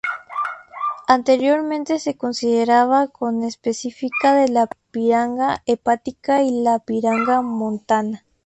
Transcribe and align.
Anteriormente 1.07 1.99
se 1.99 2.17
consideraba 2.17 3.09
conespecífica 3.09 4.33
de 4.33 4.47
la 4.49 4.67
piranga 4.89 5.61
hepática 5.67 6.41
y 6.41 6.63
la 6.63 6.79
piranga 6.79 7.43
montana. 7.43 8.25